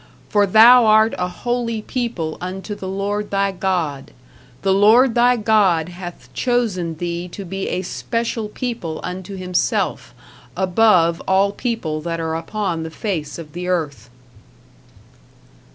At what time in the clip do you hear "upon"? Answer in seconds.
12.33-12.81